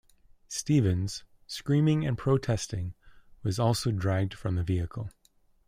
Stephens, 0.47 1.25
screaming 1.45 2.07
and 2.07 2.17
protesting, 2.17 2.95
was 3.43 3.59
also 3.59 3.91
dragged 3.91 4.33
from 4.33 4.55
the 4.55 4.63
vehicle. 4.63 5.11